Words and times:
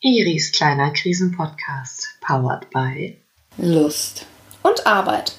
Iris 0.00 0.52
kleiner 0.52 0.92
Krisenpodcast, 0.92 2.18
powered 2.20 2.70
by 2.70 3.16
Lust 3.56 4.26
und 4.62 4.86
Arbeit. 4.86 5.32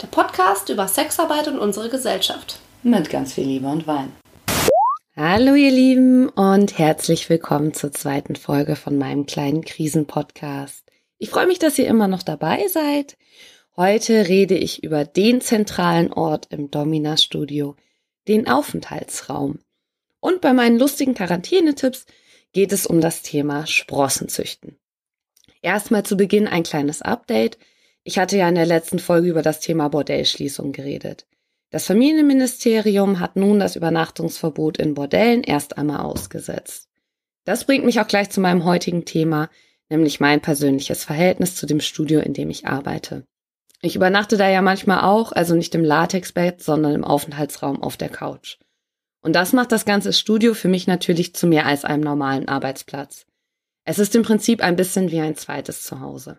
Der 0.00 0.06
Podcast 0.06 0.68
über 0.68 0.86
Sexarbeit 0.86 1.48
und 1.48 1.58
unsere 1.58 1.88
Gesellschaft. 1.88 2.60
Mit 2.84 3.10
ganz 3.10 3.32
viel 3.32 3.44
Liebe 3.48 3.66
und 3.66 3.88
Wein. 3.88 4.12
Hallo 5.16 5.56
ihr 5.56 5.72
Lieben 5.72 6.28
und 6.28 6.78
herzlich 6.78 7.28
willkommen 7.28 7.74
zur 7.74 7.90
zweiten 7.90 8.36
Folge 8.36 8.76
von 8.76 8.98
meinem 8.98 9.26
kleinen 9.26 9.64
Krisenpodcast. 9.64 10.84
Ich 11.18 11.30
freue 11.30 11.48
mich, 11.48 11.58
dass 11.58 11.76
ihr 11.76 11.88
immer 11.88 12.06
noch 12.06 12.22
dabei 12.22 12.68
seid. 12.68 13.16
Heute 13.76 14.28
rede 14.28 14.56
ich 14.56 14.84
über 14.84 15.04
den 15.04 15.40
zentralen 15.40 16.12
Ort 16.12 16.46
im 16.50 16.70
Domina-Studio, 16.70 17.74
den 18.28 18.46
Aufenthaltsraum. 18.46 19.58
Und 20.20 20.40
bei 20.40 20.52
meinen 20.52 20.78
lustigen 20.78 21.14
Quarantänetipps 21.14 22.06
geht 22.56 22.72
es 22.72 22.86
um 22.86 23.02
das 23.02 23.20
Thema 23.20 23.66
Sprossenzüchten. 23.66 24.78
Erstmal 25.60 26.04
zu 26.04 26.16
Beginn 26.16 26.48
ein 26.48 26.62
kleines 26.62 27.02
Update. 27.02 27.58
Ich 28.02 28.18
hatte 28.18 28.38
ja 28.38 28.48
in 28.48 28.54
der 28.54 28.64
letzten 28.64 28.98
Folge 28.98 29.28
über 29.28 29.42
das 29.42 29.60
Thema 29.60 29.88
Bordellschließung 29.88 30.72
geredet. 30.72 31.26
Das 31.68 31.84
Familienministerium 31.84 33.20
hat 33.20 33.36
nun 33.36 33.60
das 33.60 33.76
Übernachtungsverbot 33.76 34.78
in 34.78 34.94
Bordellen 34.94 35.42
erst 35.42 35.76
einmal 35.76 36.00
ausgesetzt. 36.00 36.88
Das 37.44 37.66
bringt 37.66 37.84
mich 37.84 38.00
auch 38.00 38.08
gleich 38.08 38.30
zu 38.30 38.40
meinem 38.40 38.64
heutigen 38.64 39.04
Thema, 39.04 39.50
nämlich 39.90 40.18
mein 40.20 40.40
persönliches 40.40 41.04
Verhältnis 41.04 41.56
zu 41.56 41.66
dem 41.66 41.82
Studio, 41.82 42.20
in 42.20 42.32
dem 42.32 42.48
ich 42.48 42.66
arbeite. 42.66 43.26
Ich 43.82 43.96
übernachte 43.96 44.38
da 44.38 44.48
ja 44.48 44.62
manchmal 44.62 45.00
auch, 45.00 45.32
also 45.32 45.54
nicht 45.54 45.74
im 45.74 45.84
Latexbett, 45.84 46.62
sondern 46.62 46.94
im 46.94 47.04
Aufenthaltsraum 47.04 47.82
auf 47.82 47.98
der 47.98 48.08
Couch. 48.08 48.56
Und 49.20 49.34
das 49.34 49.52
macht 49.52 49.72
das 49.72 49.84
ganze 49.84 50.12
Studio 50.12 50.54
für 50.54 50.68
mich 50.68 50.86
natürlich 50.86 51.34
zu 51.34 51.46
mehr 51.46 51.66
als 51.66 51.84
einem 51.84 52.02
normalen 52.02 52.48
Arbeitsplatz. 52.48 53.26
Es 53.84 53.98
ist 53.98 54.14
im 54.14 54.22
Prinzip 54.22 54.62
ein 54.62 54.76
bisschen 54.76 55.10
wie 55.10 55.20
ein 55.20 55.36
zweites 55.36 55.82
Zuhause. 55.82 56.38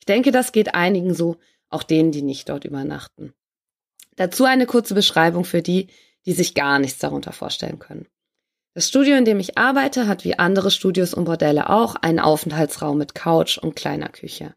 Ich 0.00 0.06
denke, 0.06 0.32
das 0.32 0.52
geht 0.52 0.74
einigen 0.74 1.14
so, 1.14 1.36
auch 1.70 1.82
denen, 1.82 2.12
die 2.12 2.22
nicht 2.22 2.48
dort 2.48 2.64
übernachten. 2.64 3.34
Dazu 4.16 4.44
eine 4.44 4.66
kurze 4.66 4.94
Beschreibung 4.94 5.44
für 5.44 5.62
die, 5.62 5.88
die 6.26 6.32
sich 6.32 6.54
gar 6.54 6.78
nichts 6.78 6.98
darunter 6.98 7.32
vorstellen 7.32 7.78
können. 7.78 8.06
Das 8.74 8.88
Studio, 8.88 9.16
in 9.16 9.24
dem 9.24 9.40
ich 9.40 9.58
arbeite, 9.58 10.06
hat 10.06 10.24
wie 10.24 10.38
andere 10.38 10.70
Studios 10.70 11.14
und 11.14 11.24
Bordelle 11.24 11.70
auch 11.70 11.96
einen 11.96 12.20
Aufenthaltsraum 12.20 12.98
mit 12.98 13.14
Couch 13.14 13.58
und 13.58 13.76
kleiner 13.76 14.08
Küche. 14.08 14.54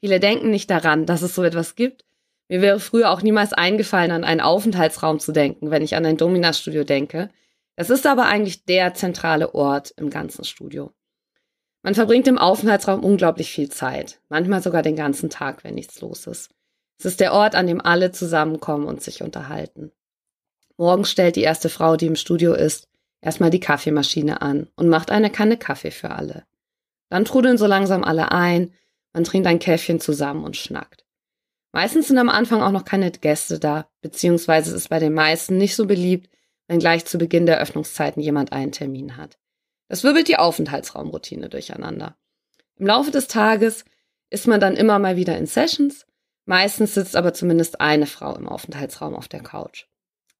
Viele 0.00 0.20
denken 0.20 0.50
nicht 0.50 0.70
daran, 0.70 1.06
dass 1.06 1.22
es 1.22 1.34
so 1.34 1.42
etwas 1.42 1.74
gibt, 1.74 2.04
mir 2.52 2.60
wäre 2.60 2.80
früher 2.80 3.10
auch 3.10 3.22
niemals 3.22 3.54
eingefallen, 3.54 4.10
an 4.10 4.24
einen 4.24 4.42
Aufenthaltsraum 4.42 5.18
zu 5.18 5.32
denken, 5.32 5.70
wenn 5.70 5.80
ich 5.80 5.96
an 5.96 6.04
ein 6.04 6.18
Domina-Studio 6.18 6.84
denke. 6.84 7.30
Es 7.76 7.88
ist 7.88 8.06
aber 8.06 8.26
eigentlich 8.26 8.66
der 8.66 8.92
zentrale 8.92 9.54
Ort 9.54 9.94
im 9.96 10.10
ganzen 10.10 10.44
Studio. 10.44 10.92
Man 11.82 11.94
verbringt 11.94 12.28
im 12.28 12.36
Aufenthaltsraum 12.36 13.02
unglaublich 13.02 13.50
viel 13.50 13.70
Zeit, 13.70 14.20
manchmal 14.28 14.62
sogar 14.62 14.82
den 14.82 14.96
ganzen 14.96 15.30
Tag, 15.30 15.64
wenn 15.64 15.76
nichts 15.76 16.02
los 16.02 16.26
ist. 16.26 16.50
Es 16.98 17.06
ist 17.06 17.20
der 17.20 17.32
Ort, 17.32 17.54
an 17.54 17.66
dem 17.66 17.80
alle 17.80 18.12
zusammenkommen 18.12 18.86
und 18.86 19.00
sich 19.00 19.22
unterhalten. 19.22 19.90
Morgen 20.76 21.06
stellt 21.06 21.36
die 21.36 21.44
erste 21.44 21.70
Frau, 21.70 21.96
die 21.96 22.06
im 22.06 22.16
Studio 22.16 22.52
ist, 22.52 22.86
erstmal 23.22 23.48
die 23.48 23.60
Kaffeemaschine 23.60 24.42
an 24.42 24.68
und 24.76 24.90
macht 24.90 25.10
eine 25.10 25.30
Kanne 25.30 25.56
Kaffee 25.56 25.90
für 25.90 26.10
alle. 26.10 26.44
Dann 27.08 27.24
trudeln 27.24 27.56
so 27.56 27.66
langsam 27.66 28.04
alle 28.04 28.30
ein, 28.30 28.74
man 29.14 29.24
trinkt 29.24 29.46
ein 29.46 29.58
Käffchen 29.58 30.00
zusammen 30.00 30.44
und 30.44 30.58
schnackt. 30.58 31.01
Meistens 31.72 32.08
sind 32.08 32.18
am 32.18 32.28
Anfang 32.28 32.60
auch 32.62 32.70
noch 32.70 32.84
keine 32.84 33.10
Gäste 33.10 33.58
da, 33.58 33.88
beziehungsweise 34.02 34.70
es 34.70 34.82
ist 34.82 34.88
bei 34.90 34.98
den 34.98 35.14
meisten 35.14 35.56
nicht 35.56 35.74
so 35.74 35.86
beliebt, 35.86 36.30
wenn 36.68 36.78
gleich 36.78 37.06
zu 37.06 37.18
Beginn 37.18 37.46
der 37.46 37.60
Öffnungszeiten 37.60 38.22
jemand 38.22 38.52
einen 38.52 38.72
Termin 38.72 39.16
hat. 39.16 39.38
Das 39.88 40.04
wirbelt 40.04 40.28
die 40.28 40.36
Aufenthaltsraumroutine 40.36 41.48
durcheinander. 41.48 42.16
Im 42.76 42.86
Laufe 42.86 43.10
des 43.10 43.26
Tages 43.26 43.84
ist 44.30 44.46
man 44.46 44.60
dann 44.60 44.76
immer 44.76 44.98
mal 44.98 45.16
wieder 45.16 45.36
in 45.36 45.46
Sessions, 45.46 46.06
meistens 46.44 46.94
sitzt 46.94 47.16
aber 47.16 47.34
zumindest 47.34 47.80
eine 47.80 48.06
Frau 48.06 48.36
im 48.36 48.48
Aufenthaltsraum 48.48 49.14
auf 49.14 49.28
der 49.28 49.42
Couch. 49.42 49.86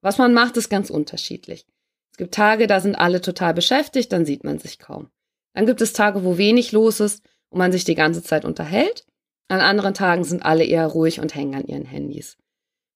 Was 0.00 0.18
man 0.18 0.34
macht, 0.34 0.56
ist 0.56 0.68
ganz 0.68 0.90
unterschiedlich. 0.90 1.66
Es 2.10 2.18
gibt 2.18 2.34
Tage, 2.34 2.66
da 2.66 2.80
sind 2.80 2.94
alle 2.94 3.20
total 3.20 3.54
beschäftigt, 3.54 4.12
dann 4.12 4.26
sieht 4.26 4.44
man 4.44 4.58
sich 4.58 4.78
kaum. 4.78 5.10
Dann 5.54 5.66
gibt 5.66 5.80
es 5.80 5.92
Tage, 5.92 6.24
wo 6.24 6.36
wenig 6.36 6.72
los 6.72 7.00
ist 7.00 7.22
und 7.48 7.58
man 7.58 7.72
sich 7.72 7.84
die 7.84 7.94
ganze 7.94 8.22
Zeit 8.22 8.44
unterhält. 8.44 9.06
An 9.48 9.60
anderen 9.60 9.94
Tagen 9.94 10.24
sind 10.24 10.44
alle 10.44 10.64
eher 10.64 10.86
ruhig 10.86 11.20
und 11.20 11.34
hängen 11.34 11.54
an 11.54 11.66
ihren 11.66 11.84
Handys. 11.84 12.38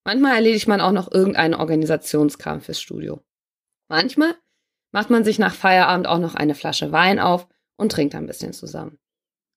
Manchmal 0.05 0.37
erledigt 0.37 0.69
man 0.69 0.81
auch 0.81 0.93
noch 0.93 1.11
irgendeinen 1.11 1.55
Organisationskram 1.55 2.61
fürs 2.61 2.81
Studio. 2.81 3.21
Manchmal 3.89 4.35
macht 4.93 5.11
man 5.11 5.25
sich 5.25 5.39
nach 5.39 5.55
Feierabend 5.55 6.07
auch 6.07 6.19
noch 6.19 6.35
eine 6.35 6.55
Flasche 6.55 6.93
Wein 6.93 7.19
auf 7.19 7.49
und 7.77 7.93
trinkt 7.93 8.15
ein 8.15 8.27
bisschen 8.27 8.53
zusammen. 8.53 8.99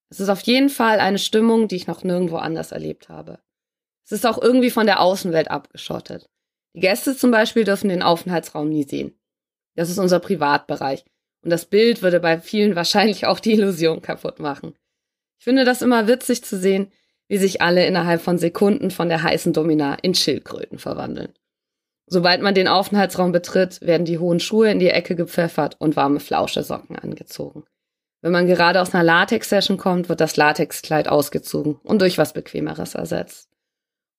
Es 0.10 0.20
ist 0.20 0.30
auf 0.30 0.42
jeden 0.42 0.70
Fall 0.70 1.00
eine 1.00 1.20
Stimmung, 1.20 1.68
die 1.68 1.76
ich 1.76 1.88
noch 1.88 2.04
nirgendwo 2.04 2.38
anders 2.38 2.72
erlebt 2.72 3.10
habe. 3.10 3.40
Es 4.04 4.12
ist 4.12 4.26
auch 4.26 4.42
irgendwie 4.42 4.72
von 4.72 4.88
der 4.88 5.02
Außenwelt 5.02 5.52
abgeschottet. 5.52 6.30
Die 6.76 6.80
Gäste 6.80 7.16
zum 7.16 7.32
Beispiel 7.32 7.64
dürfen 7.64 7.90
den 7.90 8.02
Aufenthaltsraum 8.02 8.70
nie 8.70 8.84
sehen. 8.84 9.20
Das 9.76 9.90
ist 9.90 10.00
unser 10.00 10.20
Privatbereich 10.20 11.06
und 11.44 11.52
das 11.52 11.66
Bild 11.66 12.02
würde 12.02 12.20
bei 12.20 12.40
vielen 12.40 12.76
wahrscheinlich 12.76 13.28
auch 13.28 13.40
die 13.40 13.54
Illusion 13.54 14.02
kaputt 14.02 14.40
machen. 14.40 14.74
Ich 15.40 15.46
finde 15.46 15.64
das 15.64 15.82
immer 15.82 16.08
witzig 16.08 16.44
zu 16.44 16.58
sehen, 16.58 16.92
wie 17.28 17.38
sich 17.38 17.62
alle 17.62 17.86
innerhalb 17.86 18.22
von 18.22 18.38
Sekunden 18.38 18.92
von 18.92 19.10
der 19.10 19.24
heißen 19.24 19.54
Domina 19.54 19.96
in 19.96 20.14
Schildkröten 20.14 20.80
verwandeln. 20.80 21.34
Sobald 22.08 22.42
man 22.42 22.56
den 22.56 22.68
Aufenthaltsraum 22.68 23.32
betritt, 23.32 23.82
werden 23.82 24.04
die 24.04 24.18
hohen 24.18 24.40
Schuhe 24.40 24.70
in 24.70 24.80
die 24.80 24.90
Ecke 24.90 25.16
gepfeffert 25.16 25.76
und 25.80 25.96
warme 25.96 26.20
Flauschesocken 26.20 26.98
angezogen. 26.98 27.64
Wenn 28.22 28.34
man 28.34 28.48
gerade 28.48 28.82
aus 28.82 28.94
einer 28.94 29.04
Latex-Session 29.04 29.78
kommt, 29.78 30.10
wird 30.10 30.20
das 30.20 30.36
Latexkleid 30.36 31.08
ausgezogen 31.08 31.76
und 31.84 32.02
durch 32.02 32.18
was 32.18 32.34
Bequemeres 32.34 32.96
ersetzt. 32.96 33.50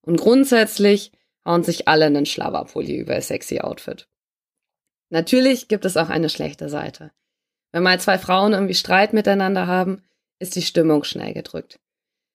Und 0.03 0.21
grundsätzlich 0.21 1.13
hauen 1.45 1.65
sich 1.65 1.87
alle 1.87 2.07
einen 2.07 2.27
Schlabberpulli 2.27 2.97
über 2.97 3.15
ihr 3.15 3.23
sexy 3.23 3.61
Outfit. 3.61 4.09
Natürlich 5.11 5.69
gibt 5.69 5.85
es 5.85 5.97
auch 5.97 6.09
eine 6.09 6.31
schlechte 6.31 6.69
Seite. 6.69 7.11
Wenn 7.73 7.83
mal 7.83 8.01
zwei 8.01 8.19
Frauen 8.19 8.53
irgendwie 8.53 8.75
Streit 8.75 9.13
miteinander 9.13 9.67
haben, 9.67 10.03
ist 10.41 10.57
die 10.57 10.63
Stimmung 10.63 11.05
schnell 11.05 11.33
gedrückt. 11.33 11.79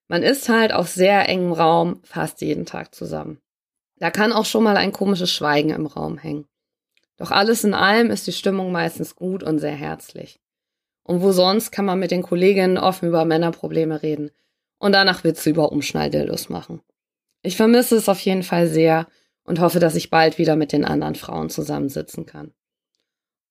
Man 0.08 0.24
ist 0.24 0.48
halt 0.48 0.72
auf 0.72 0.88
sehr 0.88 1.28
engem 1.28 1.52
Raum 1.52 2.00
fast 2.04 2.40
jeden 2.42 2.66
Tag 2.66 2.96
zusammen. 2.96 3.42
Da 3.98 4.12
kann 4.12 4.32
auch 4.32 4.46
schon 4.46 4.64
mal 4.64 4.78
ein 4.78 4.92
komisches 4.92 5.32
Schweigen 5.32 5.72
im 5.72 5.86
Raum 5.86 6.18
hängen. 6.18 6.48
Doch 7.18 7.32
alles 7.32 7.64
in 7.64 7.74
allem 7.74 8.12
ist 8.12 8.28
die 8.28 8.34
Stimmung 8.34 8.72
meistens 8.72 9.16
gut 9.16 9.42
und 9.42 9.60
sehr 9.60 9.76
herzlich. 9.76 10.40
Und 11.04 11.22
wo 11.22 11.32
sonst 11.32 11.72
kann 11.72 11.86
man 11.86 12.00
mit 12.00 12.12
den 12.12 12.24
Kolleginnen 12.24 12.78
offen 12.78 13.08
über 13.08 13.26
Männerprobleme 13.26 14.02
reden 14.02 14.32
und 14.80 14.92
danach 14.92 15.24
Witze 15.24 15.50
über 15.50 15.72
Umschnalldildos 15.72 16.50
machen. 16.50 16.82
Ich 17.42 17.58
vermisse 17.58 17.96
es 17.96 18.10
auf 18.10 18.20
jeden 18.20 18.44
Fall 18.44 18.68
sehr 18.68 19.08
und 19.44 19.60
hoffe, 19.60 19.80
dass 19.80 19.96
ich 19.96 20.10
bald 20.10 20.38
wieder 20.38 20.56
mit 20.56 20.72
den 20.72 20.84
anderen 20.84 21.16
Frauen 21.16 21.50
zusammensitzen 21.50 22.26
kann. 22.26 22.54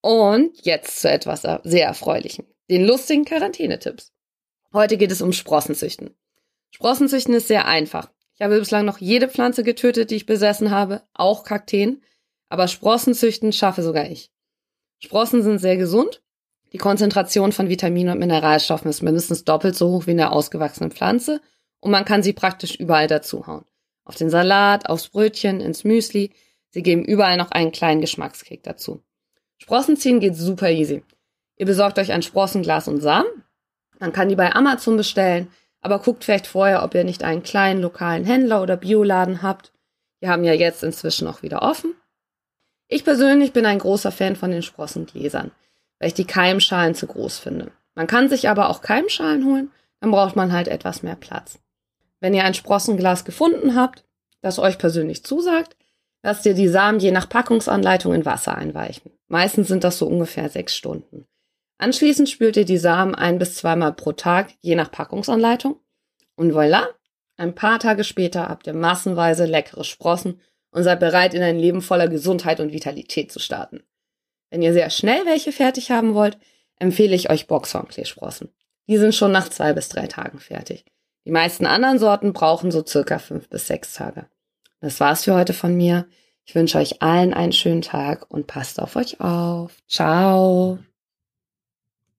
Und 0.00 0.64
jetzt 0.64 1.00
zu 1.00 1.08
etwas 1.08 1.42
sehr 1.62 1.86
Erfreulichem, 1.86 2.44
den 2.70 2.84
lustigen 2.84 3.24
Quarantänetipps. 3.24 4.13
Heute 4.74 4.96
geht 4.96 5.12
es 5.12 5.22
um 5.22 5.32
Sprossenzüchten. 5.32 6.10
Sprossenzüchten 6.72 7.32
ist 7.32 7.46
sehr 7.46 7.66
einfach. 7.66 8.10
Ich 8.34 8.42
habe 8.42 8.58
bislang 8.58 8.84
noch 8.84 8.98
jede 8.98 9.28
Pflanze 9.28 9.62
getötet, 9.62 10.10
die 10.10 10.16
ich 10.16 10.26
besessen 10.26 10.72
habe, 10.72 11.02
auch 11.14 11.44
Kakteen, 11.44 12.02
aber 12.48 12.66
Sprossenzüchten 12.66 13.52
schaffe 13.52 13.84
sogar 13.84 14.10
ich. 14.10 14.32
Sprossen 14.98 15.44
sind 15.44 15.60
sehr 15.60 15.76
gesund. 15.76 16.22
Die 16.72 16.78
Konzentration 16.78 17.52
von 17.52 17.68
Vitaminen 17.68 18.14
und 18.14 18.18
Mineralstoffen 18.18 18.90
ist 18.90 19.00
mindestens 19.00 19.44
doppelt 19.44 19.76
so 19.76 19.92
hoch 19.92 20.08
wie 20.08 20.10
in 20.10 20.16
der 20.16 20.32
ausgewachsenen 20.32 20.90
Pflanze 20.90 21.40
und 21.78 21.92
man 21.92 22.04
kann 22.04 22.24
sie 22.24 22.32
praktisch 22.32 22.74
überall 22.74 23.06
dazuhauen. 23.06 23.64
Auf 24.04 24.16
den 24.16 24.28
Salat, 24.28 24.88
aufs 24.88 25.08
Brötchen, 25.08 25.60
ins 25.60 25.84
Müsli. 25.84 26.32
Sie 26.70 26.82
geben 26.82 27.04
überall 27.04 27.36
noch 27.36 27.52
einen 27.52 27.70
kleinen 27.70 28.00
Geschmackskick 28.00 28.64
dazu. 28.64 29.04
Sprossen 29.58 29.96
ziehen 29.96 30.18
geht 30.18 30.34
super 30.34 30.68
easy. 30.68 31.04
Ihr 31.56 31.66
besorgt 31.66 32.00
euch 32.00 32.10
ein 32.10 32.22
Sprossenglas 32.22 32.88
und 32.88 33.00
Samen, 33.00 33.44
man 33.98 34.12
kann 34.12 34.28
die 34.28 34.36
bei 34.36 34.54
Amazon 34.54 34.96
bestellen, 34.96 35.48
aber 35.80 35.98
guckt 35.98 36.24
vielleicht 36.24 36.46
vorher, 36.46 36.82
ob 36.82 36.94
ihr 36.94 37.04
nicht 37.04 37.22
einen 37.22 37.42
kleinen 37.42 37.82
lokalen 37.82 38.24
Händler 38.24 38.62
oder 38.62 38.76
Bioladen 38.76 39.42
habt. 39.42 39.72
Wir 40.20 40.30
haben 40.30 40.44
ja 40.44 40.54
jetzt 40.54 40.82
inzwischen 40.82 41.28
auch 41.28 41.42
wieder 41.42 41.62
offen. 41.62 41.94
Ich 42.88 43.04
persönlich 43.04 43.52
bin 43.52 43.66
ein 43.66 43.78
großer 43.78 44.12
Fan 44.12 44.36
von 44.36 44.50
den 44.50 44.62
Sprossengläsern, 44.62 45.50
weil 45.98 46.08
ich 46.08 46.14
die 46.14 46.26
Keimschalen 46.26 46.94
zu 46.94 47.06
groß 47.06 47.38
finde. 47.38 47.72
Man 47.94 48.06
kann 48.06 48.28
sich 48.28 48.48
aber 48.48 48.70
auch 48.70 48.80
Keimschalen 48.80 49.44
holen, 49.44 49.70
dann 50.00 50.10
braucht 50.10 50.36
man 50.36 50.52
halt 50.52 50.68
etwas 50.68 51.02
mehr 51.02 51.16
Platz. 51.16 51.58
Wenn 52.20 52.34
ihr 52.34 52.44
ein 52.44 52.54
Sprossenglas 52.54 53.24
gefunden 53.24 53.74
habt, 53.74 54.04
das 54.40 54.58
euch 54.58 54.78
persönlich 54.78 55.24
zusagt, 55.24 55.76
lasst 56.22 56.46
ihr 56.46 56.54
die 56.54 56.68
Samen 56.68 57.00
je 57.00 57.10
nach 57.10 57.28
Packungsanleitung 57.28 58.14
in 58.14 58.24
Wasser 58.24 58.54
einweichen. 58.54 59.12
Meistens 59.28 59.68
sind 59.68 59.84
das 59.84 59.98
so 59.98 60.06
ungefähr 60.06 60.48
sechs 60.48 60.74
Stunden. 60.74 61.26
Anschließend 61.78 62.28
spült 62.28 62.56
ihr 62.56 62.64
die 62.64 62.78
Samen 62.78 63.14
ein 63.14 63.38
bis 63.38 63.56
zweimal 63.56 63.92
pro 63.92 64.12
Tag, 64.12 64.52
je 64.60 64.74
nach 64.74 64.90
Packungsanleitung. 64.90 65.80
Und 66.36 66.52
voilà, 66.52 66.86
ein 67.36 67.54
paar 67.54 67.78
Tage 67.78 68.04
später 68.04 68.48
habt 68.48 68.66
ihr 68.66 68.74
massenweise 68.74 69.44
leckere 69.44 69.84
Sprossen 69.84 70.40
und 70.70 70.84
seid 70.84 71.00
bereit, 71.00 71.34
in 71.34 71.42
ein 71.42 71.58
Leben 71.58 71.82
voller 71.82 72.08
Gesundheit 72.08 72.60
und 72.60 72.72
Vitalität 72.72 73.30
zu 73.32 73.38
starten. 73.38 73.82
Wenn 74.50 74.62
ihr 74.62 74.72
sehr 74.72 74.90
schnell 74.90 75.24
welche 75.26 75.52
fertig 75.52 75.90
haben 75.90 76.14
wollt, 76.14 76.38
empfehle 76.78 77.14
ich 77.14 77.30
euch 77.30 77.46
Boxhornkleesprossen. 77.46 78.50
Die 78.88 78.98
sind 78.98 79.14
schon 79.14 79.32
nach 79.32 79.48
zwei 79.48 79.72
bis 79.72 79.88
drei 79.88 80.06
Tagen 80.06 80.38
fertig. 80.38 80.84
Die 81.24 81.30
meisten 81.30 81.66
anderen 81.66 81.98
Sorten 81.98 82.32
brauchen 82.32 82.70
so 82.70 82.84
circa 82.84 83.18
fünf 83.18 83.48
bis 83.48 83.66
sechs 83.66 83.94
Tage. 83.94 84.26
Das 84.80 85.00
war's 85.00 85.24
für 85.24 85.34
heute 85.34 85.54
von 85.54 85.74
mir. 85.74 86.06
Ich 86.44 86.54
wünsche 86.54 86.78
euch 86.78 87.00
allen 87.00 87.32
einen 87.32 87.52
schönen 87.52 87.82
Tag 87.82 88.30
und 88.30 88.46
passt 88.46 88.80
auf 88.80 88.96
euch 88.96 89.20
auf. 89.20 89.72
Ciao. 89.88 90.78